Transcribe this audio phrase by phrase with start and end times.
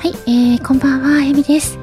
[0.00, 1.78] はい、えー、こんばんは、えみです。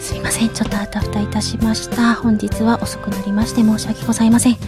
[0.00, 2.14] すみません、ちょっとあたふたいたしました。
[2.14, 4.54] 本日は遅くなりまして申し訳ございません。
[4.54, 4.62] はい。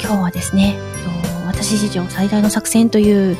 [0.00, 3.36] 今日はですね、えっと私史上最大の作戦という、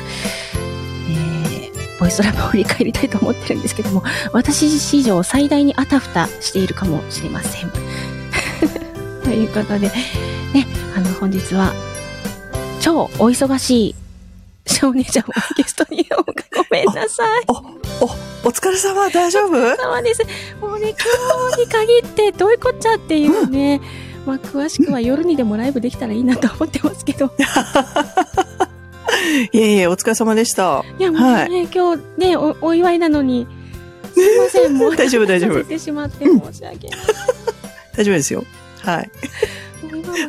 [1.07, 4.03] えー、ボイストラブを振り返りたいと思ってるんですけども、
[4.33, 7.71] 私史上最大にあたふたしているかもしれません。
[9.23, 11.73] ということで、ね、あの、本日は、
[12.81, 13.95] 超お忙しい
[14.81, 16.33] 少年ちゃんをゲストにおご
[16.71, 17.43] めんなさい。
[17.47, 18.07] お、お、
[18.47, 19.75] お疲れ様、大丈夫？
[19.77, 20.23] そうです。
[20.59, 23.79] もうね、今日に限ってどういうこっちゃっていうね、
[24.25, 27.31] まあ詳しくは夜にでもライブできたらいいなと思ってますけど。
[29.53, 30.83] いえいえ、お疲れ様でした。
[30.97, 33.45] いや、もうね、はい今日ねお、お祝いなのに、
[34.15, 34.95] すいません、 もう。
[34.95, 36.99] 大丈夫大丈夫てしまって申し訳ない。
[37.95, 38.43] 大丈夫ですよ。
[38.79, 39.11] はい。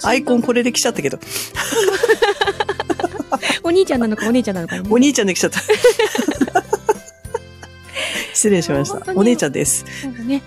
[0.03, 1.21] アイコンこれで来ちゃったけど、お
[3.73, 5.61] 兄ちゃんなのかお姉ちゃんなのか、ね、お兄ちゃんで来ちゃった。
[8.35, 9.13] 失礼しました。
[9.15, 9.85] お姉ちゃんです。
[10.03, 10.43] そうだね。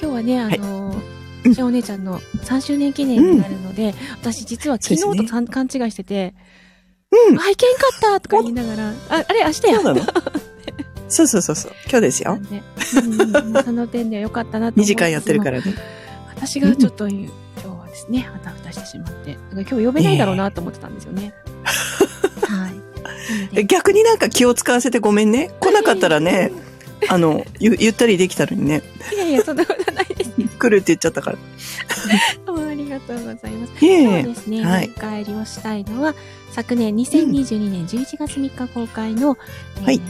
[0.00, 0.96] 今日はね、あの
[1.44, 6.34] うんしお姉ちゃんの3周年記念になるので、私実は昨日そうですねと勘勘違いしてて、
[7.30, 10.06] うんあ、いけんかったとか言いながら、あ、あれ明日やそうなの？
[11.08, 11.72] そうそうそうそう。
[11.84, 12.36] 今日ですよ。
[12.36, 12.62] ね
[12.94, 13.20] うん
[13.56, 15.74] うんその点では良かったなと思2時間やってるかららね。
[16.28, 21.22] 私がちょっと今日はですね、あたふたしてしまって、今日呼べないだろうなと思ってたんですよね。
[21.22, 21.32] はい。
[21.32, 21.49] なので
[23.66, 25.50] 逆になんか気を使わせてごめんね。
[25.60, 26.52] 来なかったらね、
[27.08, 28.82] あの、ゆゆったりできたのにね。
[29.14, 30.30] いやいや、そんなことないです。
[30.58, 31.38] 来るって言っちゃったから。
[32.70, 33.84] ありがとうございます。
[33.84, 36.14] いえいえそうですね、はい振り返りをしたいのは、
[36.52, 39.36] 昨年2022年11月3日公開の、
[39.84, 40.00] はい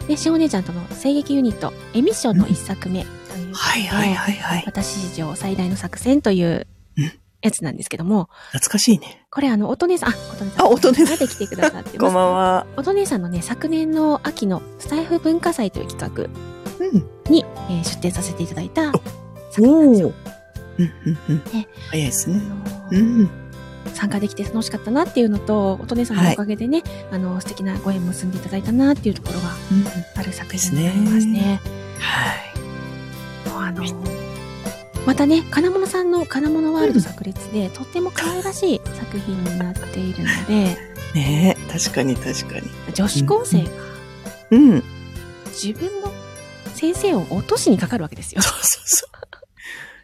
[0.00, 4.62] えーで、しお姉ちゃんとの声劇ユニット、エミッションの一作目というはいはいはいはい。
[4.66, 6.66] 私史上最大の作戦という
[6.98, 7.12] うん
[7.44, 9.24] やつなんですけども、懐かしいね。
[9.30, 10.66] これあの、音姉さん、あ、音姉さん。
[10.66, 11.98] あ音姉さんができてくださってます。
[11.98, 12.66] こんばんは。
[12.76, 17.06] 音姉さんのね、昨年の秋のスタイフ文化祭という企画うん。
[17.32, 18.92] に、えー出展させていただいたお
[19.50, 20.12] 作品なんですよ。
[20.78, 21.68] うんうんうんね。
[21.90, 22.40] 早いですあね。
[22.92, 23.30] うん。
[23.92, 26.82] 参加できて楽しかったなっていうのと、音姉さんのおかげでね、
[27.12, 29.84] あの、素敵なご縁結んでいただいたなっていうところがうん
[30.18, 31.60] ある作品になりますね。
[32.00, 32.34] は
[33.46, 33.48] い。
[33.50, 34.23] もうあのー
[35.06, 40.76] またね、金物さんの金物ワールド炸裂で、とっても可愛らしい作品になっているので、
[41.14, 42.70] ねえ、確かに確かに。
[42.94, 43.70] 女子高生が
[44.50, 44.82] うん。
[45.52, 46.12] 自分の
[46.74, 48.42] 先生を落としにかかるわけですよ。
[48.42, 49.14] そうそうそう。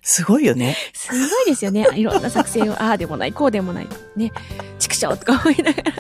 [0.02, 0.76] すごいよね。
[0.92, 1.86] すごいですよね。
[1.96, 3.88] いろんな作戦を、ああでもない、こうでもない。
[4.16, 4.32] ね。
[4.78, 5.92] 畜生とか思いながら。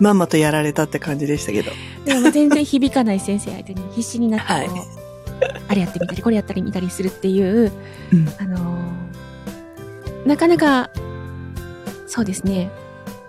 [0.00, 1.70] まんまとやられたって感じでしたけど。
[2.04, 5.05] でも全然響かない先生相手に必死になってはい
[5.68, 7.72] あれやってみたり、これやったり見たりするっていう、
[8.12, 8.28] うん。
[8.38, 9.06] あのー
[10.26, 10.90] なかなか、
[12.08, 12.68] そうですね。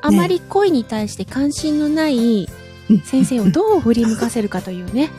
[0.02, 2.50] あまり恋に対して関心のない
[2.90, 5.12] うん先生をどう振り向かせるかというね、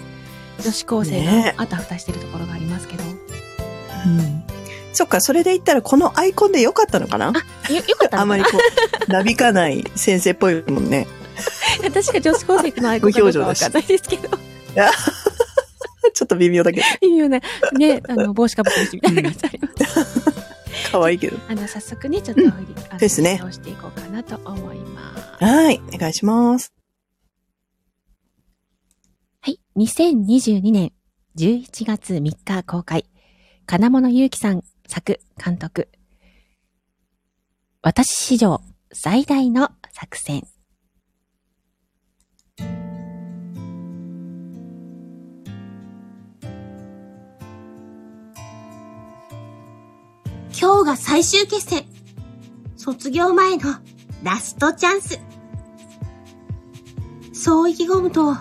[0.60, 3.04] 女子高生ねがあたふたしてるところがありますけど。
[3.04, 3.06] う
[4.08, 4.42] ん。
[4.92, 7.28] そっか、それで言ったらこのアイコンでよかったのかな？
[7.28, 8.50] あ、よ、よかったあまりこ
[9.06, 11.06] う、 なびかない先生っぽいもんね。
[11.84, 14.30] 私が女子高生のアイコンかどうかわかんないですけど。
[16.18, 17.38] ちょっと微妙だけど、微妙な、
[17.78, 20.20] ね、あの、 帽子かぶってる人みたいな感じあります。
[20.90, 21.38] 可愛いけど。
[21.48, 22.44] あの、早速ね、ちょっと、あ
[22.92, 25.44] のですねをしていこうかなと思います。
[25.44, 26.72] はい、お願いします。
[29.42, 29.60] はい。
[29.76, 30.92] 2022年
[31.36, 33.04] 11月3日公開。
[33.66, 35.88] 金物ゆうきさん作監督。
[37.80, 38.60] 私史上
[38.92, 40.42] 最大の作戦。
[50.60, 51.84] 今日が最終決戦。
[52.76, 53.76] 卒業前の
[54.24, 55.20] ラストチャンス。
[57.32, 58.34] そう意気込むと、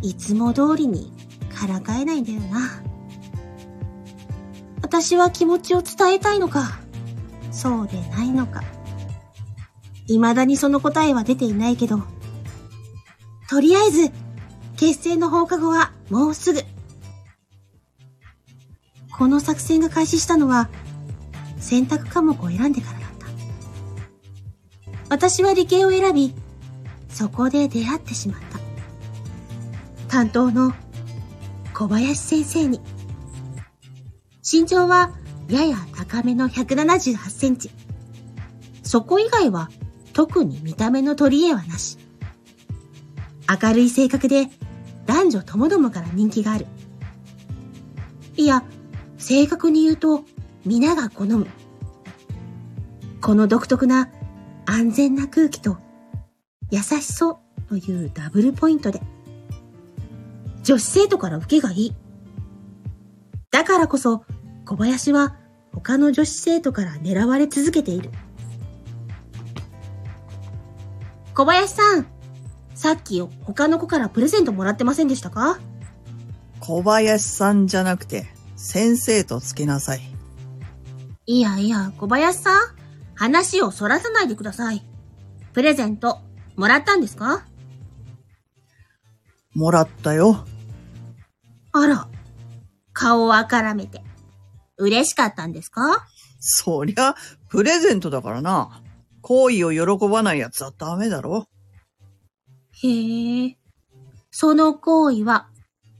[0.00, 1.12] いつも通りに
[1.52, 2.80] からかえないんだよな。
[4.80, 6.78] 私は気持ちを伝えたいのか、
[7.50, 8.62] そうでないのか。
[10.06, 12.00] 未だにその答えは出ていないけど、
[13.50, 14.12] とりあえず、
[14.76, 16.60] 決戦の放課後はもうすぐ。
[19.18, 20.68] この作戦が開始したのは、
[21.60, 23.26] 選択科目を選んでからだった。
[25.08, 26.34] 私は理系を選び、
[27.08, 28.58] そこで出会ってしまった。
[30.08, 30.72] 担当の
[31.74, 32.80] 小林先生に。
[34.50, 35.12] 身長は
[35.48, 37.70] やや高めの178センチ。
[38.82, 39.70] そこ以外は
[40.12, 41.98] 特に見た目の取り柄はなし。
[43.62, 44.48] 明るい性格で
[45.06, 46.66] 男女ともどもから人気がある。
[48.36, 48.64] いや、
[49.16, 50.24] 正確に言うと
[50.68, 51.46] 皆が好む。
[53.22, 54.10] この独特な
[54.66, 55.78] 安全な空気と
[56.70, 59.00] 優しそうというダブルポイントで、
[60.62, 61.96] 女子生徒から受けがいい。
[63.50, 64.26] だからこそ、
[64.66, 65.38] 小林は
[65.72, 68.10] 他の女子生徒から狙われ続けている。
[71.34, 72.06] 小林さん、
[72.74, 75.58] さっき他の子からプレゼントもらってませんでしたか？
[76.60, 78.26] 小林さんじゃなくて、
[78.56, 80.00] 先生とつけなさい。
[81.30, 82.58] いやいや、小林さん、
[83.14, 84.82] 話をそらさないでください。
[85.52, 86.20] プレゼント、
[86.56, 87.44] もらったんですか？
[89.54, 90.46] もらったよ。
[91.72, 92.08] あら、
[92.94, 94.02] 顔をあからめて。
[94.78, 96.06] 嬉しかったんですか？
[96.40, 97.14] そりゃ、
[97.50, 98.82] プレゼントだからな。
[99.20, 101.46] 行為を喜ばないやつはダメだろ。
[102.82, 103.58] へえ。
[104.30, 105.50] その行為は、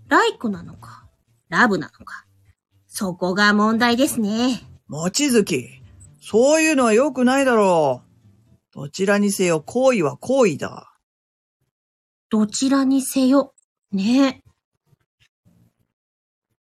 [0.09, 1.05] ライクなのか、
[1.51, 2.25] ラブなのか。
[2.87, 4.63] そこが問題ですね。
[4.89, 5.83] もちづき、
[6.19, 8.03] そういうのは良くないだろ
[8.73, 8.75] う。
[8.75, 10.95] どちらにせよ行為は行為だ。
[12.31, 13.53] どちらにせよ、
[13.93, 14.43] ねえ。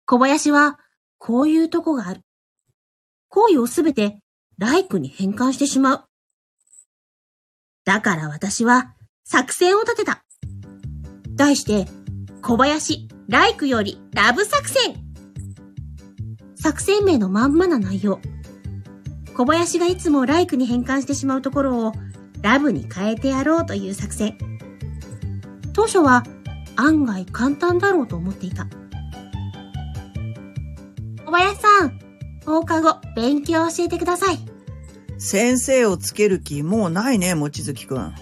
[0.07, 0.79] 小林は、
[1.19, 2.23] こういうとこがある。
[3.29, 4.19] 行為をすべて、
[4.57, 6.05] ライクに変換してしまう。
[7.85, 10.25] だから私は、作戦を立てた。
[11.35, 11.87] 題して、
[12.41, 15.06] 小林、ライクよりラブ作戦
[16.67, 18.19] 作戦名のまんまな内容。
[19.37, 21.93] 小林がいつもライクに変換してしまうところを
[22.43, 24.37] ラブに変えてやろうという作戦。
[25.73, 26.25] 当初は
[26.75, 28.67] 案外簡単だろうと思っていた。
[31.25, 32.01] 小林さん、
[32.45, 34.39] 放課後勉強教えてください。
[35.19, 38.01] 先生をつける気もうないね、もちづきくん。
[38.01, 38.13] あ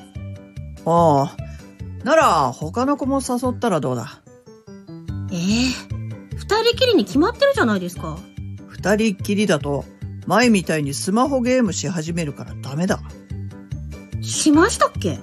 [0.84, 1.34] あ。
[2.04, 4.20] なら、他の子も誘ったらどうだ？
[5.32, 5.38] ええ
[6.36, 8.18] 二人きりに決まってるじゃないですか。
[8.84, 9.86] 二人っきりだと、
[10.26, 13.00] 前みたいにスマホゲームし始めるからダメだ。
[14.20, 15.18] しましたっけ？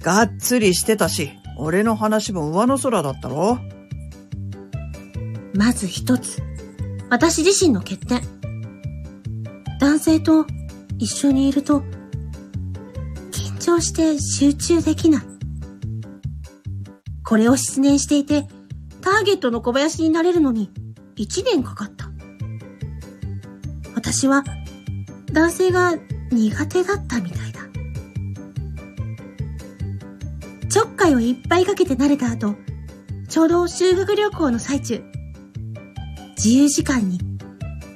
[0.00, 3.58] がっつりしてたし、俺の話も上の空だったろ
[5.54, 6.40] まず一つ。
[7.10, 8.20] 私自身の欠点。
[9.80, 10.46] 男性と
[10.98, 11.82] 一緒にいると、
[13.32, 15.22] 緊張して集中できない。
[17.24, 18.46] これを失念していて、
[19.00, 20.70] ターゲットの小林になれるのに
[21.16, 22.05] 一年かかった。
[24.06, 24.44] 私は
[25.32, 25.94] 男性が
[26.30, 27.60] 苦手だったみたいだ。
[30.68, 32.54] ちょっかいをいっぱいかけて慣れた後、
[33.28, 35.02] ちょうど修学旅行の最中、
[36.36, 37.18] 自由時間に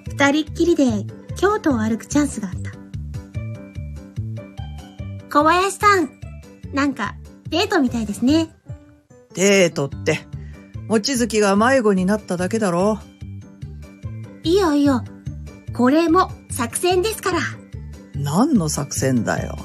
[0.09, 2.73] 二人っきりで京都を歩くチャンスがあった。
[5.31, 6.11] 小林さん、
[6.75, 7.15] なんか
[7.51, 8.53] デートみたいですね。
[9.35, 10.27] デートって、
[10.89, 12.99] もちづきが迷子になっただけだろ
[14.43, 15.05] いいよいいよ。
[15.75, 17.39] これも作戦ですから。
[18.15, 19.57] 何の作戦だよ？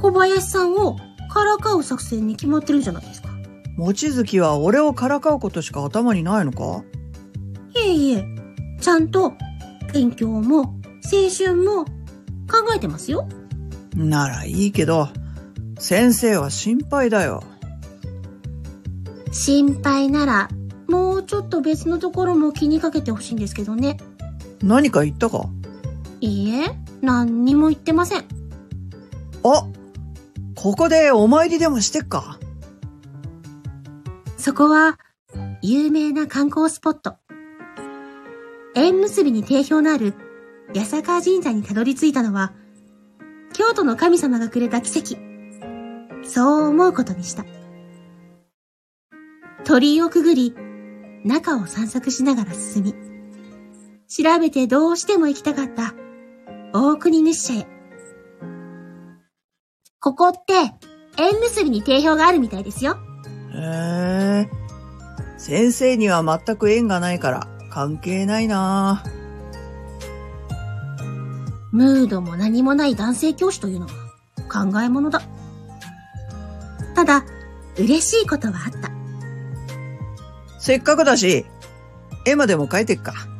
[0.00, 0.96] 小林さんを
[1.30, 3.28] からかう作戦に決まってるじゃないですか？
[3.76, 6.82] もちづきは俺をからかうことしか頭にないのか？
[7.74, 8.24] いえいえ、
[8.80, 9.34] ちゃんと
[9.92, 10.60] 勉強も
[11.04, 11.92] 青春も考
[12.74, 13.28] えてますよ。
[13.94, 15.08] ならいいけど、
[15.78, 17.42] 先生は心配だよ。
[19.30, 20.48] 心配なら、
[20.88, 23.98] もうちょっと別のところも気にかけてほしいんですけどね。
[24.62, 25.48] 何か言ったか？
[26.20, 28.20] いいえ、何にも言ってません。
[29.44, 29.66] あ
[30.54, 32.38] ここでお参りでもしてっか？
[34.36, 34.98] そこは、
[35.62, 37.16] 有名な観光スポット。
[38.74, 40.14] 縁結びに定評のある
[40.74, 42.52] 八坂神社にたどり着いたのは、
[43.52, 45.16] 京都の神様がくれた奇跡。
[46.24, 47.44] そう思うことにした。
[49.64, 50.54] 鳥居をくぐり、
[51.24, 52.94] 中を散策しながら進み、
[54.14, 55.94] 調べてどうしても行きたかった
[56.74, 57.66] 大国主社へ。
[60.00, 60.52] ここって
[61.16, 62.98] 縁結びに定評があるみたいですよ。
[63.54, 64.50] へえ。
[65.38, 69.02] 先生には全く縁がないから関係ないな
[71.70, 73.92] ムードも何もない男性教師というのは
[74.50, 75.22] 考え物だ。
[76.94, 77.24] ただ、
[77.78, 78.90] 嬉しいことはあった。
[80.58, 81.46] せっかくだし、
[82.26, 83.31] 絵馬でも描いてっか。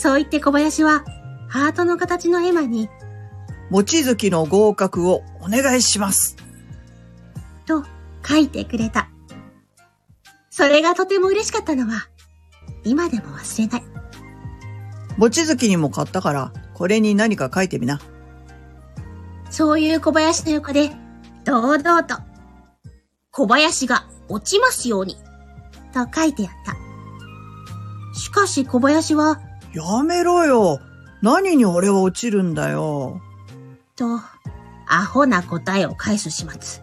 [0.00, 1.04] そう言って小林は、
[1.46, 2.88] ハートの形の絵馬に、
[3.68, 6.36] もちづきの合格をお願いします。
[7.66, 7.84] と
[8.26, 9.10] 書いてくれた。
[10.48, 12.08] それがとても嬉しかったのは、
[12.82, 13.82] 今でも忘れない。
[15.18, 18.00] もちづきにも買ったから、これに何か書いてみな。
[19.50, 20.92] そういう小林の横で、
[21.44, 22.16] 堂々と、
[23.32, 25.18] 小林が落ちますように、
[25.92, 28.18] と書いてあった。
[28.18, 29.42] しかし小林は、
[29.72, 30.80] やめろよ。
[31.22, 33.20] 何に俺は落ちるんだよ。
[33.94, 34.20] と、
[34.88, 36.82] アホな答えを返す始末。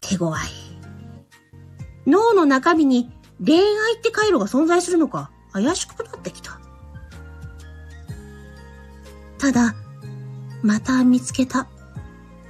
[0.00, 0.38] 手強い。
[2.06, 3.10] 脳の中身に
[3.44, 6.60] 恋愛って回路が存在するのか怪しくなってきた。
[9.38, 9.74] ただ、
[10.62, 11.68] また見つけた。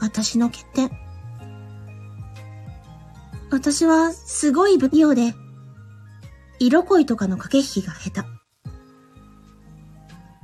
[0.00, 0.90] 私の欠点。
[3.50, 5.34] 私はすごい不器用で、
[6.58, 8.31] 色恋とかの駆け引きが下手。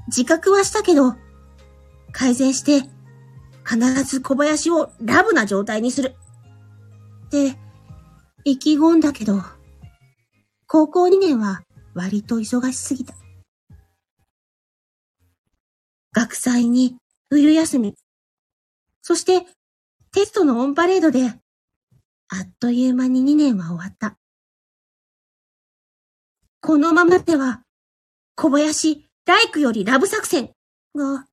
[0.08, 1.14] 自覚はしたけど、
[2.12, 2.88] 改善して、
[3.64, 6.14] 必ず小林をラブな状態にする。
[7.26, 7.56] って、
[8.44, 9.42] 意気込んだけど、
[10.66, 11.62] 高校2年は
[11.94, 13.14] 割と忙しすぎた。
[16.12, 16.96] 学祭に
[17.28, 17.94] 冬休み、
[19.02, 19.46] そして
[20.12, 24.16] テストのオンパレードで、あっという間に2年は終わった。
[26.60, 27.62] このままでは、
[28.34, 30.52] 小林、大工よりラブ作戦
[30.96, 31.26] が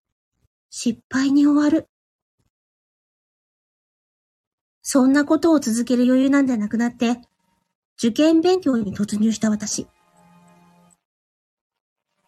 [0.69, 1.87] 失敗に終わる。
[4.81, 7.21] そんなことを続ける余裕なんてなくなって、
[7.97, 9.87] 受験勉強に突入した私。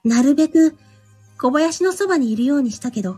[0.06, 0.78] なるべく
[1.38, 3.18] 小林のそばにいるようにしたけど、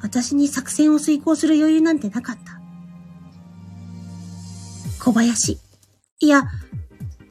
[0.00, 2.60] 私に作戦を遂行する余裕なんてなかった。
[5.04, 5.58] 小林。
[6.20, 6.44] いや、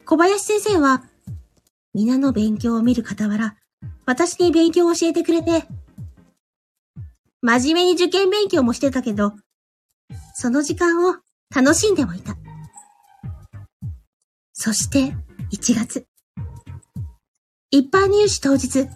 [0.04, 1.02] 小林先生は、
[1.94, 3.54] 皆の勉強を見る傍ら、
[4.04, 5.64] 私に勉強を教えてくれて、
[7.40, 9.32] 真面目に受験勉強もしてたけど、
[10.34, 11.18] その時間を
[11.54, 12.36] 楽しんでもいた。
[14.52, 15.14] そして、
[15.52, 16.04] 1月。
[17.70, 18.88] 一般入試当日、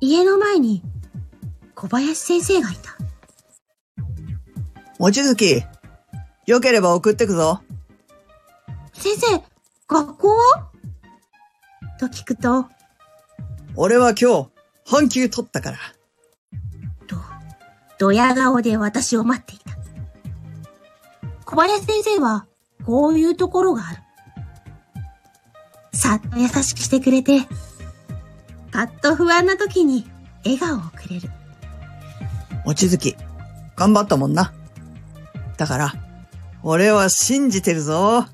[0.00, 0.82] 家の前に
[1.76, 2.96] 小林先生がいた。
[4.98, 5.62] 望月、
[6.46, 7.60] よければ送ってくぞ。
[8.92, 9.44] 先生、
[9.86, 10.69] 学校は？
[12.00, 12.64] と聞くと、
[13.76, 14.48] 俺は今日、
[14.86, 15.78] 半休取ったから。
[17.06, 17.16] と、
[17.98, 19.76] ドヤ顔で私を待っていた。
[21.44, 22.46] 小林先生は、
[22.86, 23.98] こういうところがある。
[25.92, 27.42] さっと優しくしてくれて、
[28.72, 30.10] パッと不安な時に
[30.42, 31.28] 笑顔をくれる。
[32.64, 33.14] 望月、
[33.76, 34.54] 頑張ったもんな。
[35.58, 35.94] だから、
[36.62, 38.24] 俺は信じてるぞ。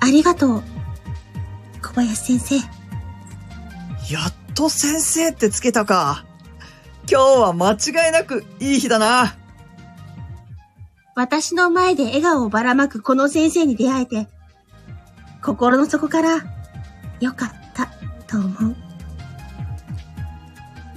[0.00, 0.62] ありがとう、
[1.94, 2.56] 小林先生。
[4.12, 6.24] やっと先生ってつけたか。
[7.08, 9.36] 今日は間違いなくいい日だな。
[11.14, 14.28] 私の前で笑顔をばらまくこの先生に出会えて、
[15.40, 16.44] 心の底から
[17.20, 17.86] よかった
[18.26, 18.76] と思う。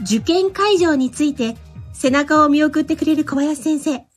[0.02, 1.58] 受験会場について
[1.94, 4.08] 背中を見送ってくれる小林先生。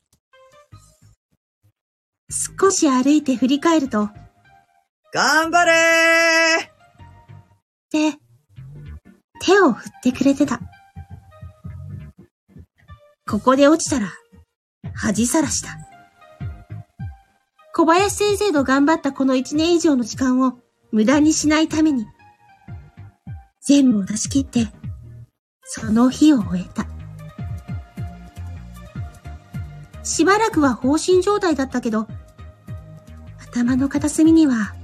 [2.31, 4.09] 少し歩いて振り返ると、
[5.13, 6.70] 頑張れー
[7.91, 8.19] って、
[9.45, 10.61] 手を振ってくれてた。
[13.29, 14.13] ここで落ちたら、
[14.95, 15.77] 恥さらした。
[17.75, 20.59] 小林先生と頑張ったこの一年以上の時間を
[20.93, 22.07] 無駄にしないために、
[23.61, 24.69] 全部を出し切って、
[25.65, 26.87] その日を終えた。
[30.05, 32.07] しばらくは放心状態だったけど、
[33.41, 34.75] 頭の片隅には、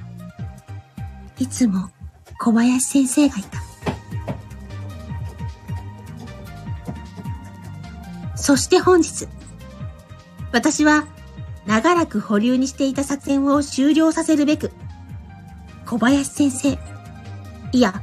[1.38, 1.90] いつも
[2.38, 3.62] 小林先生がいた。
[8.36, 9.26] そして本日、
[10.52, 11.06] 私は
[11.66, 14.70] 長らく保留にしていた作戦を終了させるべく、
[15.84, 16.78] 小林先生、
[17.72, 18.02] いや、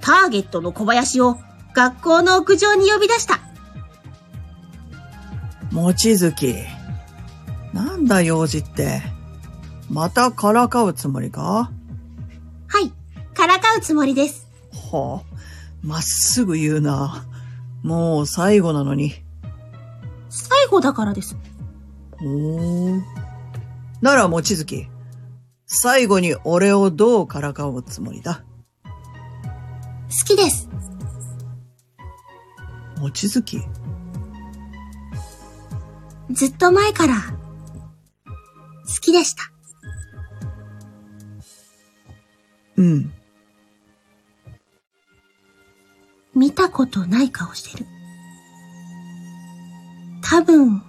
[0.00, 1.38] ターゲットの小林を
[1.74, 3.40] 学校の屋上に呼び出した。
[5.72, 6.64] 望月、
[7.72, 9.02] なんだ用事って。
[9.90, 11.70] またからかうつもり、か？
[13.76, 14.46] うつもりです。
[14.90, 15.36] はあ、
[15.82, 17.26] まっすぐ言うな。
[17.82, 19.14] もう最後なのに。
[20.28, 21.36] 最後だからです。
[22.18, 23.02] ほー。
[24.00, 24.88] なら、望月。
[25.66, 28.44] 最後に俺をどうからかうつもりだ？
[28.84, 30.68] 好きです。
[32.98, 33.62] 望月？
[36.30, 37.14] ずっと前から、
[38.24, 39.42] 好きでした。
[42.76, 43.12] うん。
[46.36, 47.86] 見たことない顔してる。
[50.22, 50.82] 多分、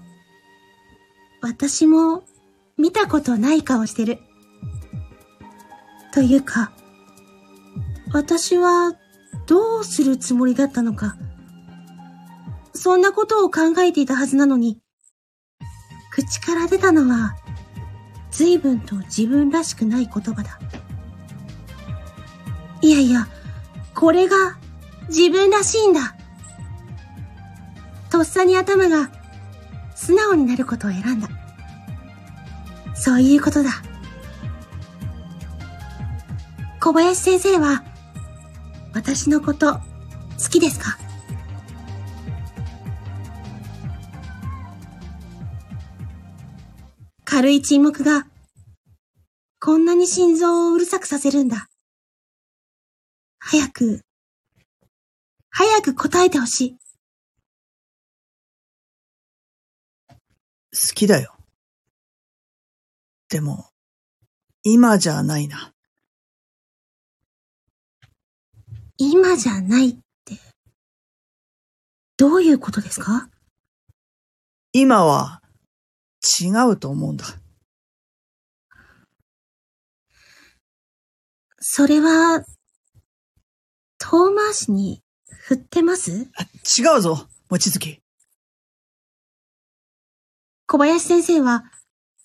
[1.42, 2.26] 私も
[2.78, 4.20] 見たことない顔してる。
[6.14, 6.74] というか、
[8.12, 8.94] 私は
[9.46, 11.16] どうするつもりだったのか。
[12.74, 14.82] そんなことを考えていたはずなのに、
[16.12, 17.38] 口から出たのは、
[18.32, 20.60] 随分と自分らしくない言葉だ。
[22.82, 23.28] いやいや、
[23.96, 24.58] これが
[25.10, 26.16] 自分らしいんだ。
[28.10, 29.12] とっさに頭が
[29.96, 31.28] 素直になることを選んだ。
[32.96, 33.70] そういうことだ。
[36.80, 37.84] 小林先生は、
[38.94, 39.82] 私のこと、好
[40.50, 40.98] きですか？
[47.26, 48.26] 軽い沈黙が、
[49.60, 51.68] こんなに心臓をうるさくさせるんだ。
[53.40, 54.02] 早く、
[55.60, 56.78] 早く答えてほしい。
[60.10, 60.18] 好
[60.94, 61.36] きだよ。
[63.28, 63.72] でも、
[64.62, 65.74] 今じゃないな。
[68.98, 70.40] 今じゃないって、
[72.18, 73.28] どういうことですか？
[74.74, 75.42] 今は
[76.40, 77.26] 違うと思うんだ。
[81.60, 82.44] それは、
[83.98, 85.02] 遠回しに
[85.48, 86.30] 振ってます？
[86.36, 88.02] あ違うぞ、望月。
[90.66, 91.64] 小林先生は、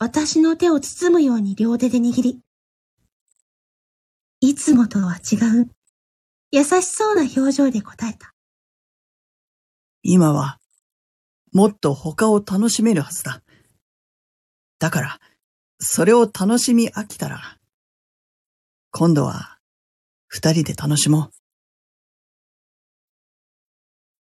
[0.00, 2.40] 私の手を包むように両手で握り、
[4.40, 5.70] いつもとは違う、
[6.50, 8.34] 優しそうな表情で答えた。
[10.02, 10.58] 今は、
[11.52, 13.40] もっと他を楽しめるはずだ。
[14.80, 15.20] だから、
[15.78, 17.60] それを楽しみ飽きたら、
[18.90, 19.60] 今度は、
[20.26, 21.41] 二人で楽しもう。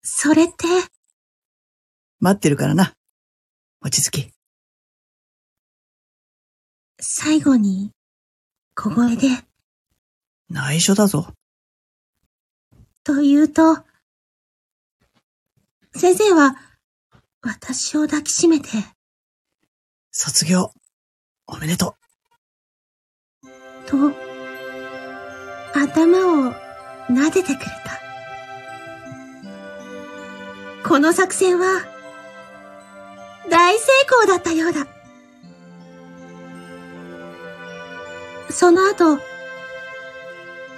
[0.03, 0.55] それって、
[2.21, 2.95] 待ってるからな、
[3.81, 4.33] 望月。
[7.01, 7.93] 最後に、
[8.75, 9.29] 小声で、
[10.49, 11.33] 内緒だぞ。
[13.05, 13.77] と言うと、
[15.95, 16.57] 先生は、
[17.41, 18.69] 私を抱きしめて、
[20.11, 20.73] 卒業、
[21.47, 21.97] おめでと
[23.87, 23.97] と、
[25.75, 26.53] 頭を
[27.09, 28.08] 撫でてくれた。
[30.89, 31.83] この作戦は、
[33.51, 34.87] 大成功だったようだ。
[38.51, 39.19] その後、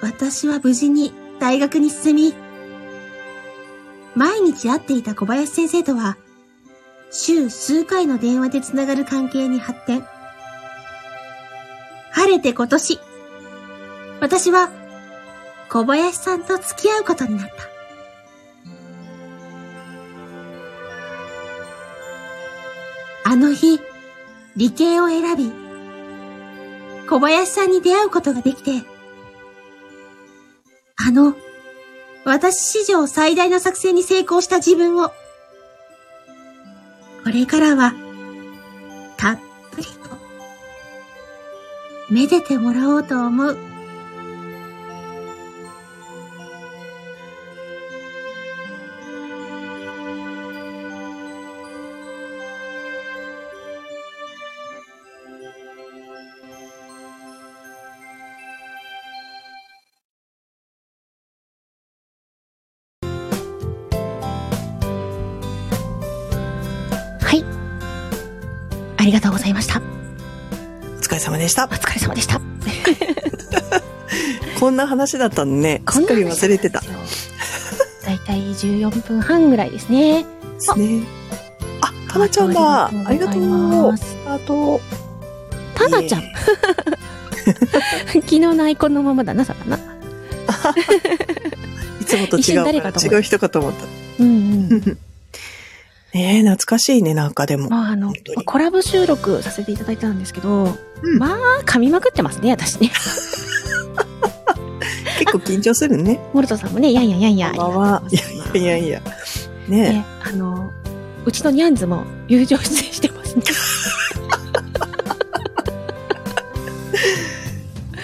[0.02, 2.34] 私は無事に大学に進み、
[4.16, 6.16] 毎日会っていた小林先生とは、
[7.12, 10.04] 週数回の電話でつながる関係に発展。
[12.10, 12.98] 晴れて今年、
[14.20, 14.70] 私は
[15.68, 17.69] 小林さんと付き合うことになった。
[23.30, 23.78] あの日、
[24.56, 25.52] 理系を選び、
[27.08, 28.82] 小林さんに出会うことができて、
[30.96, 31.36] あの、
[32.24, 35.10] 私史上最大の作戦に成功した自分を、
[37.22, 37.94] これからは、
[39.16, 39.38] たっ
[39.70, 39.92] ぷりと、
[42.10, 43.69] めでてもらおうと思う。
[69.10, 69.80] りがとうございました。
[69.80, 69.82] う。
[70.98, 71.68] お疲れ様でしたお。
[71.68, 72.40] 疲れ様でした。
[74.60, 75.82] こんな話だったのね。
[75.90, 76.78] すっかり忘れてた。
[76.80, 76.86] で
[78.04, 80.24] だいたい14分半ぐらいですね。
[80.58, 81.02] すね。
[81.80, 82.86] あ、たなちゃんだ。
[82.86, 83.42] ありがとう。
[83.42, 84.16] ます。
[84.26, 84.80] あと、
[85.74, 86.22] たなちゃん。
[88.06, 89.76] 昨日のアイコンのままだな、さかな。
[92.00, 92.62] いつもと一違う
[93.16, 93.86] 違う人かと思った。
[94.20, 94.30] うんう
[94.76, 94.98] ん。
[96.14, 97.70] ねえ、懐かしいね、なんかでも。
[97.70, 98.12] まあ、あの
[98.44, 102.90] コラボ収録させていただいたんですけど、うんまあ、噛みまくってますね、私ね。
[105.20, 106.18] 結構緊張するね。
[106.32, 107.50] モルトさんもね、やんやんやんや。
[107.50, 108.02] こんばんは。
[108.10, 108.22] いや
[108.62, 109.02] いやいやいや。
[109.68, 110.70] ねね、あの、
[111.24, 113.42] うちのニャンズも友情出演してますね。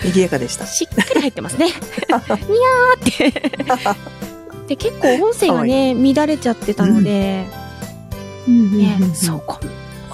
[0.04, 0.66] え、 賑やかでした。
[0.66, 1.66] しっかり入ってますね。
[1.66, 2.30] にゃー
[3.00, 3.32] って。
[4.68, 7.46] で、結構音声がね、乱れちゃってたので、
[8.50, 9.58] ね、そこ、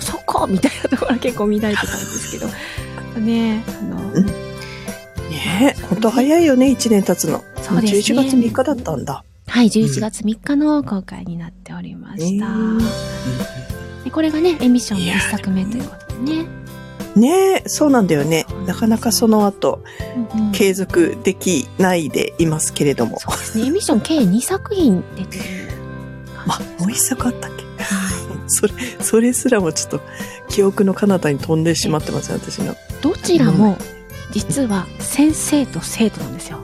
[0.00, 2.46] そこみたいなところが結構乱れてたんですけど、
[3.20, 7.42] ね、あの、うんねえ、ほんと早いよね、1年経つの。
[7.62, 9.24] そうですね11月3日だったんだ。
[9.46, 12.46] はい、11月3日の公開になっておりました。
[14.04, 16.46] でこれがね、エミッションの1作目ということでね。
[17.14, 18.46] ねえ、そうなんだよね。
[18.66, 19.82] なかなかその後、
[20.34, 23.18] うんうん継続できないでいますけれども。
[23.18, 25.42] そうですね、エミッション計2作品出てる
[26.46, 27.64] あ感じです、かもう一作あったっけ？
[27.82, 28.21] はい。
[28.48, 30.00] それ、それすらもちょっと
[30.48, 32.76] 記憶の彼方に飛んでしまってますね、私の。
[33.00, 33.76] どちらも、
[34.32, 36.58] 実は先生と生徒なんですよ。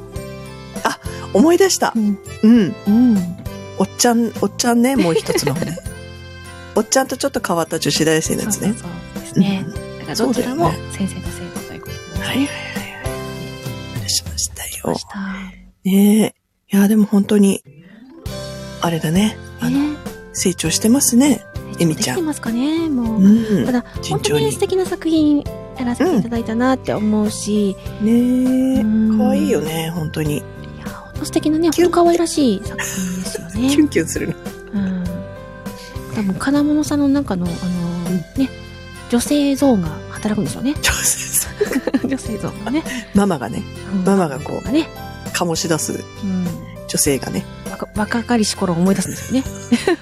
[1.35, 1.99] 思い出したう。
[1.99, 2.19] ん。
[2.43, 2.75] うん。
[2.87, 3.37] うん。
[3.79, 5.77] おっちゃん、おっちゃんね、もう一つのね。
[6.75, 8.69] おっちゃんとちょっと変わった女子大生のやつね。
[8.69, 8.77] そう
[9.14, 9.67] そうですね。
[10.07, 12.21] がどちらもそうだよ先生と生徒ということですね。
[12.21, 12.47] はいはいはい
[14.01, 14.11] はい。
[14.11, 15.19] しましたよした。
[15.85, 16.35] ね
[16.71, 16.77] え。
[16.77, 17.62] いや、でも本当に、
[18.81, 19.37] あれだね。
[19.61, 19.97] あの、ね
[20.33, 21.45] 成長してますね。
[21.81, 23.23] えみちゃんできてますかねもう。
[23.23, 23.67] うん。
[23.67, 25.38] ただ、本当に素敵な作品
[25.79, 28.81] やらせていただいたなって思うし、ねえ。
[28.83, 30.37] うん可愛いよね、本当に。
[30.38, 30.41] い
[30.81, 33.83] や、本当素敵なね、本当可愛らしい作品ですよ キねュ。
[33.85, 34.35] ンキュンするの。
[34.75, 35.05] うん。
[36.14, 38.51] 多分、金物さんの中の、あの、ね、
[39.11, 40.75] 女性像が働くんでしょうね。
[40.83, 41.38] 女性
[42.09, 42.83] 女性像がね。
[43.14, 43.62] ママがね、
[43.95, 44.88] うんママがこうね、
[45.33, 46.47] 醸し出すうん。
[46.88, 47.44] 女性がね。
[47.70, 49.46] 若若かりし頃を思い出すんですよね。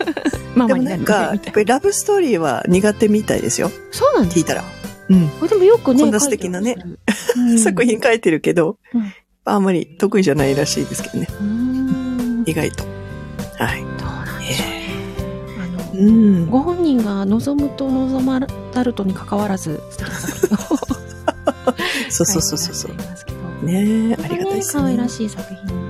[0.55, 3.71] マでマになるもなんか、やっぱりラブストーリーは苦手みたいですよ。
[3.91, 4.65] そうなんです聞いたら。
[5.09, 5.29] うん。
[5.29, 6.77] これでもよくね、こんな素敵なね
[7.37, 9.13] うん作品書いてるけど、うん
[9.49, 11.29] あんまり得意じゃないらしいですけどね。
[12.47, 12.85] 意外と。
[13.59, 13.81] はい。
[13.81, 14.89] うなんでしょうね。
[15.57, 16.51] あの、うん。
[16.51, 20.67] ご本人が望むと望まざるとに関わらず、 素敵な作品を
[22.11, 23.39] そうそうそうそうそう書いてらっしゃいますけど。
[23.63, 25.09] ねえ、ありがたいです可愛らね。
[25.09, 25.86] しい作品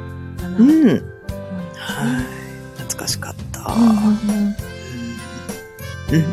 [0.58, 0.88] うん。
[0.88, 0.96] はい。
[2.78, 3.72] 懐かしかった。
[3.72, 4.56] うん
[6.18, 6.24] うん。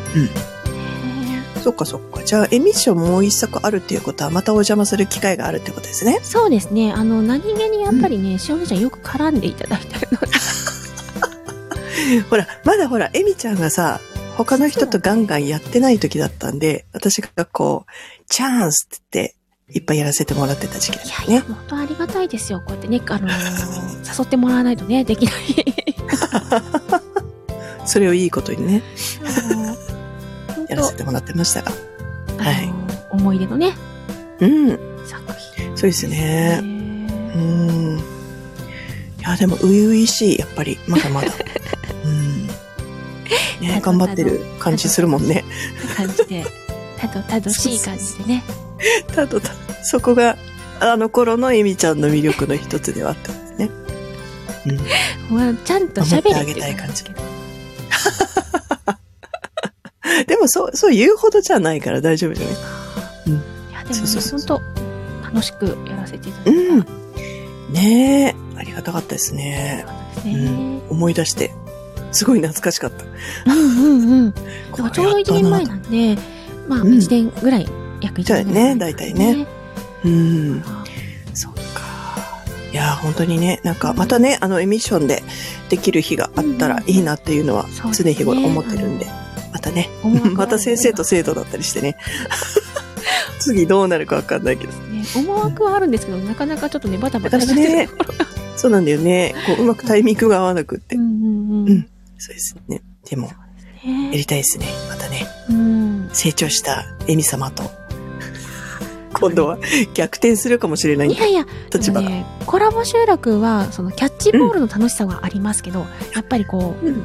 [1.63, 2.21] そっかそっか。
[2.23, 6.19] じゃあ、エミッションもう一作あるっていうことは、またお邪魔する機会があるってことですね。
[6.21, 6.91] そうですね。
[6.91, 10.27] あの、何気にやっぱりね、しおねちゃんよく絡んでいただいてるので、
[12.29, 14.01] ほら、まだほら、エミちゃんがさ、
[14.35, 17.91] 他の人とガンガンやってない時だったんで、私がこう、
[18.27, 19.35] チャンスって言って、
[19.69, 21.27] いっぱいやらせてもらってた時期だったね。
[21.27, 22.59] いやいや、本当ありがたいですよ。
[22.59, 25.35] こうやってね、あのー誘ってもらわないとね、できない。
[27.85, 28.81] それをいいことにね、
[30.69, 31.71] やらせてもらってましたが。
[32.37, 32.73] はい
[33.13, 33.73] 思い出のね、
[34.39, 34.69] うん。
[35.05, 35.21] 作
[35.55, 35.77] 品。
[35.77, 36.59] そうですね。
[36.61, 37.99] うねん。
[37.99, 38.01] い
[39.21, 41.27] や、でも、初々しい、やっぱり、まだまだ。
[42.03, 42.47] うん。
[43.61, 45.45] ね、頑張ってる感じするもんね。
[45.95, 46.45] 感じで、
[46.97, 48.43] たどたどしい感じでね。
[49.07, 50.37] ただただ、そこが、
[50.79, 53.42] あの頃のエミちゃんの魅力の一つではあった。
[55.29, 57.03] まあちゃんと喋れっていう守ってあげたい感じ
[60.27, 62.55] でも、そう、そう言うほどじゃないから大丈夫じゃない？
[62.55, 62.59] い
[63.73, 64.61] や、でもね、そうそうそう本
[65.23, 66.61] 当楽しくやらせていただいた。
[66.73, 67.73] うん。
[67.73, 69.85] ねえ、ありがたかったですね。
[70.15, 70.33] ですね。
[70.35, 70.81] うん。
[70.89, 71.51] 思い出して、
[72.11, 73.05] すごい懐かしかった。
[73.51, 74.33] うんうんうん。
[74.77, 76.17] だちょうど1年前なんで、
[76.67, 77.67] まあうん1年ぐらい、
[78.01, 78.43] 約1年ぐらい。
[78.43, 79.47] そうね大体ね。
[80.05, 80.63] うん。
[82.73, 85.21] いやー、本当にね、なんか、またね、あの、エミッションで
[85.69, 89.05] できる日があったらいいなっていうのは常日頃思ってるんで、
[89.53, 89.89] またね、
[90.33, 91.95] また先生と生徒だったりしてね。
[93.39, 94.73] 次どうなるかわかんないけど。
[94.73, 98.25] ね、思惑はあるんですけど、なかなかちょっとね、バタバタしてるところが。
[98.55, 99.35] そうなんだよね。
[99.45, 100.95] こう、うまくタイミングが合わなくって。
[100.95, 102.81] うんそうですね。
[103.07, 103.27] でも、
[103.85, 104.65] やねりたいですね。
[104.89, 106.09] またね、うん。
[106.13, 107.69] 成長したエミ様と、
[109.13, 109.57] 今度は
[109.93, 117.03] 逆転するかもしれないいやいや、立場ね、コラボ集落は、そのキャッチボールの楽しさはありますけど、やっぱりこう、うん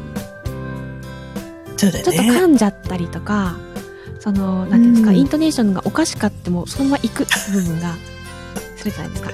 [1.76, 2.30] そうだよちょっとね。
[2.32, 3.56] 噛んじゃったりとか、
[4.18, 7.94] その、なんていうんですか、うんイントネーションがおかしかっても、そのまま行く部分が、
[8.76, 9.30] するじゃないですか。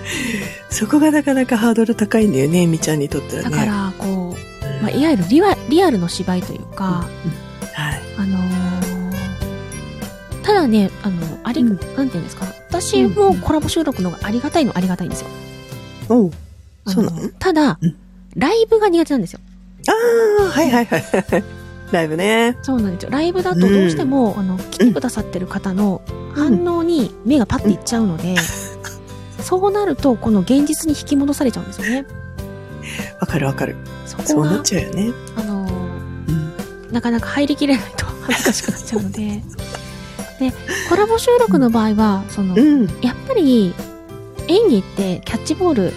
[0.70, 3.50] そこがなかなかハードル高いんだよね、エミちゃんにとってはね。
[3.50, 7.08] だから、こう、うんまあ、いわゆるリアリアルの芝居というか、
[7.72, 8.02] はい。
[8.18, 8.74] あのー
[10.42, 12.44] ただね、あの、あり、うんなんていうんですか、
[12.80, 15.28] 私もコラボ収録の方がありがたいのはありがたいんですよ。
[16.08, 16.30] おう
[16.84, 17.28] あそうなの？
[17.38, 17.96] ただ、うん
[18.36, 19.40] ライブが苦手なんですよ。
[19.86, 19.92] あ
[20.46, 21.44] あ、はいはいはいはい。
[21.92, 22.58] ライブね。
[22.62, 23.10] そうなんですよ。
[23.10, 26.02] ライブだとどうしても、あの、来てくださってる方の
[26.34, 28.34] 反応に目がパッていっちゃうので、
[29.40, 32.06] そうなると、この現実に引き戻されちゃうんですよね。
[33.20, 33.76] わかるわかる。
[34.04, 35.12] そこそうなっが、ちゃうよね。
[35.36, 35.64] あの。
[36.90, 39.42] なかなか入りきれないと恥ずかしくなっちゃうので。
[40.38, 40.52] で、
[40.88, 42.86] コラボ収録の場合は、その、うん。
[43.00, 43.74] やっぱり
[44.48, 45.92] 演技ってキャッチボール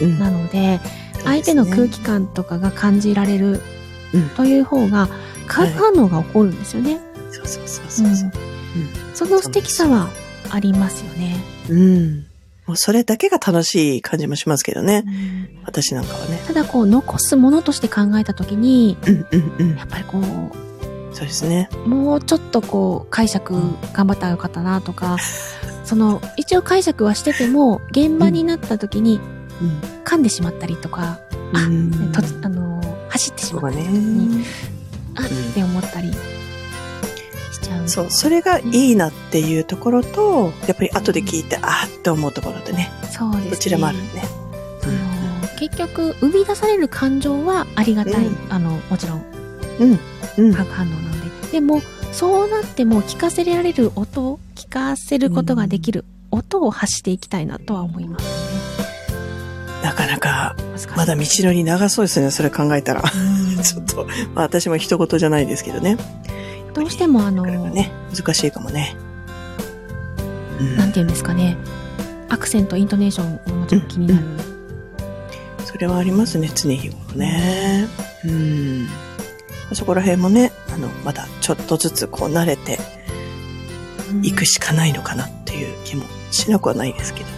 [0.00, 0.18] うん。
[0.18, 0.80] なので、
[1.24, 3.60] 相手の空気感とかが感じられる
[4.12, 5.08] うんという方が、
[5.46, 7.00] 化学反応が起こるんですよね。
[7.30, 8.32] そうそうそうそうそう。
[9.14, 10.08] その素敵さは
[10.50, 11.36] ありますよね。
[11.68, 12.26] うん。
[12.66, 15.04] もうそれだけが楽しい感じもしますけどね。
[15.06, 16.40] うん私なんかはね。
[16.46, 19.84] ただこう、残すものとして考えたときに、うんうんうんや。
[19.84, 20.18] っぱりこ
[21.12, 21.68] そうですね。
[21.86, 23.54] う、もうちょっとこう、解釈
[23.92, 25.16] 頑張ったらよかったなとか、
[25.84, 29.20] その、一応解釈はしてても、現場になったときに
[29.60, 29.80] うん。
[30.04, 31.20] 噛んでしまったりとか、
[31.54, 34.44] あうんとあの、走ってしまったりに、ね。
[35.16, 36.16] あって思ったりし
[37.60, 37.88] ちゃう。
[37.88, 42.90] そう、それがいいなっていうところと、やっぱり後で聞いて、あーって思うところでね。
[43.10, 43.50] そうですね。
[43.50, 44.04] どちらもあるね。
[44.82, 48.26] あの結局、生み出される感情はありがたい。
[48.26, 49.39] うんあの、もちろん。
[49.80, 51.52] 化学反応なので。
[51.52, 58.50] でも、そうなっても聞かせられる音、聞かせることができる音を発していきたいなとは思います
[59.82, 60.54] なかなか、
[60.96, 63.02] まだ道のり長そうですね、それ考えたら。
[63.02, 65.96] うんちょっと、まあ私も一言じゃないですけどね。
[66.74, 68.96] どうしてもあの、ね、難しいかもね。
[70.60, 71.56] うんなんて言うんですかね。
[72.28, 74.24] アクセント、イントネーションももちろん気になる。
[75.64, 77.86] それはありますね、常日頃ね。
[78.24, 78.88] うん。
[79.74, 82.78] そこら辺もね、あの、まだちょっとずつこう慣れて
[84.10, 87.30] うんいくしかないのかなっていう気もしなくはないですけど。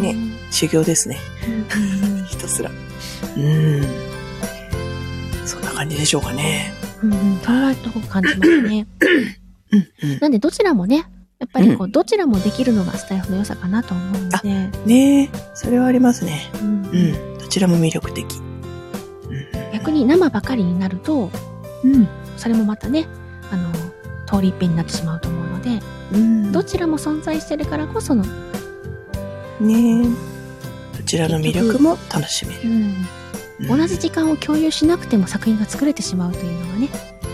[0.00, 0.14] ね。
[0.50, 1.18] 修行ですね。
[1.46, 2.70] うんうんひたすら。
[2.70, 3.82] うん。
[5.46, 6.72] そんな感じでしょうかね。
[7.02, 8.86] うんうん、と感じますね。
[9.70, 10.18] うんうん。
[10.20, 11.06] なんでどちらもね、
[11.38, 16.50] やっぱりこう、どちらもできるのがスタイフの良さかなと思うので、ねえ、それはありますね。
[16.60, 17.38] うんうん。
[17.38, 18.26] どちらも魅力的。
[19.72, 21.30] 逆に生ばかりになると、
[21.84, 22.08] うん。
[22.36, 23.06] それもまたね、
[23.50, 23.70] あの、
[24.26, 25.80] 通り一遍になってしまうと思うので、
[26.12, 26.52] うん。
[26.52, 28.24] どちらも存在してるからこその、
[29.60, 30.98] ねえ。
[30.98, 32.60] どちらの魅力も楽しめる。
[32.64, 32.94] うんうん
[33.68, 36.88] 同じ時間を共有しなくても作品が作れてしまうというのがね、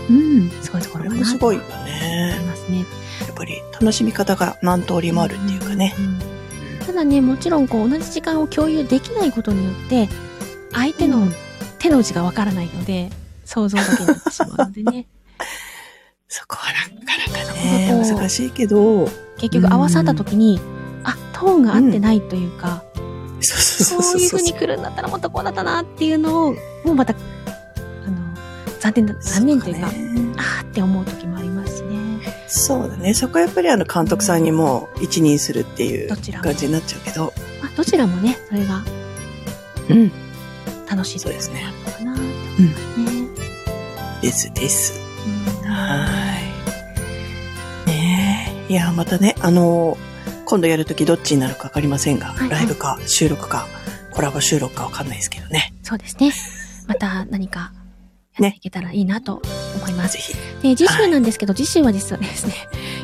[0.07, 0.49] うん。
[0.61, 2.39] すごいところかなすごいよ思いね。
[2.45, 2.77] ますね。
[2.77, 5.95] やっぱり楽しみ方が何通りもあるっていうかね。
[5.97, 6.19] うんうん
[6.85, 10.09] ただね、もちろんこう同じ時間を共有できないことによって、
[10.73, 11.27] 相手の
[11.79, 13.09] 手の内がわからないので、
[13.51, 15.07] 想像だけになってしまうのでね。
[16.29, 20.61] そこはなかなかね、難しいけど、結局合わさった時に、
[21.03, 22.83] あ、トーンが合ってないというか、
[23.41, 26.51] そうそうそいう風に来るんだったらもっとこうだったなっていうのを、
[26.85, 28.17] もうまた、あの、
[28.79, 31.99] 残念だ、残念というか、そうだねあーって思う時もありますしね。
[32.47, 33.13] そうだね。
[33.13, 37.33] そこはやっぱりあの監督さんにも一任するっていう感じになっちゃうけど。
[37.61, 38.81] まあ、どちらもね、それが
[39.89, 40.11] うん。
[40.89, 42.90] 楽しいところがあるのかなって思いますね。
[44.21, 44.93] ですです。
[45.63, 46.35] うんは
[47.85, 47.89] い。
[47.89, 48.71] ねえ。
[48.71, 49.97] いや、またね、あの、
[50.45, 53.67] 今度やるときどっちになるかわかりませんが、はいライブか収録か、
[54.11, 55.73] コラボ収録かわかんないですけどね。
[55.83, 56.31] そうですね。
[56.87, 57.71] また何か
[58.37, 59.41] やっていけたらいいなと
[59.77, 60.17] 思います。
[60.61, 62.53] で、次週なんですけど、次週は実はですね、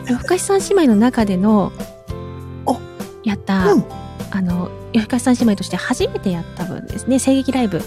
[0.06, 1.71] 夜更かし三姉妹の中での
[2.65, 2.77] お、
[3.23, 3.86] やった、うん
[4.30, 7.82] あの、夜更かし三姉妹として初めてやった分ですね、声劇ライブ。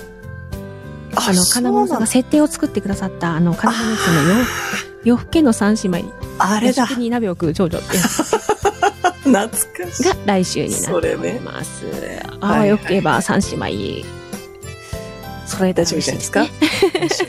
[1.28, 4.46] あの、金物さんが設定を作ってくださった、あの、金物さんの夜
[5.04, 6.86] 夜更けの三姉妹、あれだ。
[6.96, 7.78] に鍋を食う長女。
[7.78, 9.56] っ て懐か
[9.92, 10.04] しい。
[10.04, 11.84] が来週になってります。
[12.40, 14.06] ああ、はいはいよければ三姉妹、
[15.46, 16.50] 揃えたら嬉しいですね。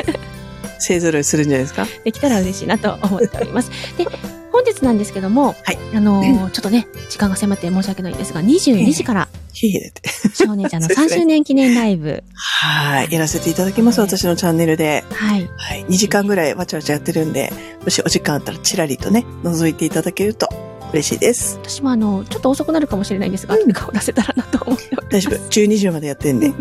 [0.80, 1.86] 勢ぞろいするんじゃないですか？
[2.04, 3.69] できたら嬉しいなと思っております。
[3.97, 4.06] で、
[4.51, 5.77] 本日なんですけども、はい。
[5.95, 10.01] あのーちょっとね、時間が迫って申し訳ないんですが、22時から、ひえって。
[10.33, 13.11] 少年ちゃんの3周年記念ライブ、はい。
[13.11, 15.03] やらせていただきます、私のチャンネルで。
[15.11, 15.85] はい、はい。
[15.85, 17.51] 2時間ぐらいわちゃわちゃやってるんで、
[17.83, 20.47] もしお時間あったらチラリとね、覗いていただけると
[20.93, 21.57] 嬉しいです。
[21.63, 25.09] 私もあの、ちょっと遅くなるかもしれないんですが、後で顔出せたらなと思っております。
[25.09, 25.35] 大丈夫。
[25.49, 26.51] 12時までやってんで。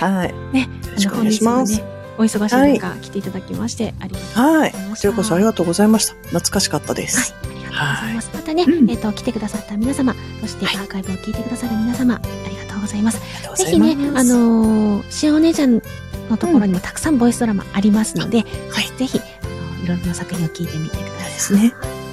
[0.00, 0.34] はい。
[0.52, 1.82] ね、よろしくお願いします、
[2.18, 4.72] お忙しい中、来ていただきまして、ありがとうございまはい。
[4.72, 6.14] こちらこそありがとうございました。
[6.28, 7.32] 懐かしかったです。
[7.32, 8.30] はい、ざいます。
[8.32, 13.20] またね、うんえっ、と、来てくださった皆様、そしてアはいーカイブを聞いてくださる皆様、ありがとうございます。
[13.56, 13.78] ぜひ。
[13.78, 15.82] ね、あのー、シアお姉ちゃん
[16.30, 18.38] のところにもたくさんボイスドラマありますので、
[18.70, 18.98] はい。
[18.98, 19.46] ぜひ、あ
[19.78, 21.32] の、いろいろな作品を聞いてみてください。
[21.32, 21.66] ですね。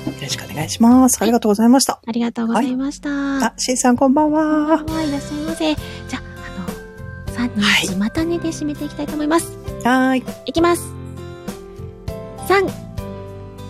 [0.05, 1.19] よろしくお願いします。
[1.21, 1.99] ありがとうございました。
[2.05, 3.09] ありがとうございました。
[3.45, 4.83] あ、しんさんこんばんは。
[4.83, 5.75] はい、いらっしゃいませ。
[5.75, 6.21] じゃあ、
[7.37, 9.55] あの、3、2、はい1、またねで締めていきたいと思います。
[9.83, 10.23] はーい。
[10.45, 10.91] いきます。
[12.47, 12.67] 3、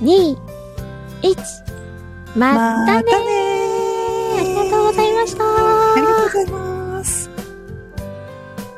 [0.01, 0.37] 2、
[1.21, 1.70] 1、
[2.35, 5.43] またね,、またねありがとうございました。
[5.43, 6.70] ありがとうございます。